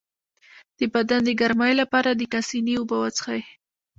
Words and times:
د 0.77 0.79
بدن 0.93 1.21
د 1.25 1.29
ګرمۍ 1.39 1.73
لپاره 1.81 2.09
د 2.13 2.21
کاسني 2.31 2.73
اوبه 2.77 2.97
وڅښئ 2.99 3.41